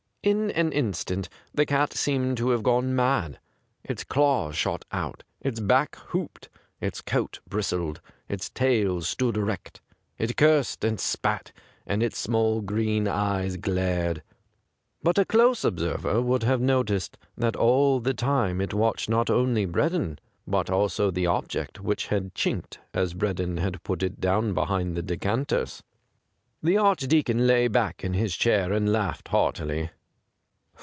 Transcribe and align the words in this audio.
In 0.23 0.51
an 0.51 0.71
instant 0.71 1.29
the 1.51 1.65
cat 1.65 1.93
seemed 1.93 2.37
to 2.37 2.51
have 2.51 2.61
gone 2.61 2.95
mad. 2.95 3.39
Its 3.83 4.03
claws 4.03 4.55
shot 4.55 4.85
out, 4.91 5.23
its 5.41 5.59
back 5.59 5.95
hooped, 6.09 6.47
its 6.79 7.01
coat 7.01 7.39
bristled, 7.49 8.01
its 8.29 8.47
tail 8.51 9.01
stood 9.01 9.35
erect; 9.35 9.81
it 10.19 10.37
cursed 10.37 10.83
and 10.83 10.99
spat, 10.99 11.51
and 11.87 12.03
its 12.03 12.19
small 12.19 12.61
green 12.61 13.07
eyes 13.07 13.57
glared. 13.57 14.21
But 15.01 15.17
a 15.17 15.25
close 15.25 15.65
observer 15.65 16.21
174 16.21 16.27
THE 16.27 16.29
GRAY 16.29 16.29
CAT 16.29 16.29
would 16.29 16.43
have 16.43 16.75
noticed 17.01 17.17
that 17.35 17.55
all 17.59 17.99
the 17.99 18.13
time 18.13 18.61
it 18.61 18.75
watched 18.75 19.09
not 19.09 19.31
only 19.31 19.65
Breddon, 19.65 20.19
but 20.45 20.69
also 20.69 21.09
that 21.09 21.25
object 21.25 21.79
which 21.79 22.05
had 22.09 22.35
chinked 22.35 22.77
as 22.93 23.15
Breddon 23.15 23.57
had 23.57 23.81
put 23.81 24.03
it 24.03 24.21
down 24.21 24.53
behind 24.53 24.95
the 24.95 25.01
decanters. 25.01 25.81
The 26.61 26.77
Archdeacon 26.77 27.47
lay 27.47 27.67
back 27.67 28.03
in 28.03 28.13
his 28.13 28.35
chair 28.37 28.71
and 28.71 28.91
laughed 28.93 29.29
heartily. 29.29 29.89